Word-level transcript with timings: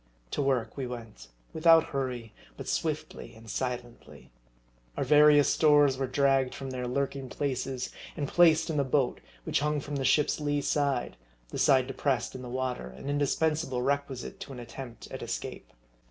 To 0.31 0.41
work 0.41 0.77
we 0.77 0.87
went, 0.87 1.27
without 1.53 1.83
hurry, 1.93 2.33
but 2.57 2.67
swiftly 2.67 3.35
and 3.35 3.47
si 3.47 3.65
lently. 3.65 4.29
Our 4.97 5.03
various 5.03 5.47
stores 5.53 5.95
were 5.95 6.07
dragged 6.07 6.55
from 6.55 6.71
their 6.71 6.87
lurking 6.87 7.29
places, 7.29 7.91
and 8.17 8.27
placed 8.27 8.71
in 8.71 8.77
the 8.77 8.83
boat, 8.83 9.21
which 9.43 9.59
hung 9.59 9.79
from 9.79 9.97
the 9.97 10.03
ship's 10.03 10.39
lee 10.39 10.61
side, 10.61 11.17
the 11.49 11.59
side 11.59 11.85
depressed 11.85 12.33
in 12.33 12.41
the 12.41 12.49
water, 12.49 12.87
an 12.87 13.11
indispensable 13.11 13.83
requisite 13.83 14.39
to 14.39 14.51
an 14.51 14.59
attempt 14.59 15.05
at 15.11 15.21
escape. 15.21 15.69